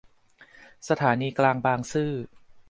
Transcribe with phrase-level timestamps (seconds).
[0.89, 2.13] สถานีกลางบางซื่อ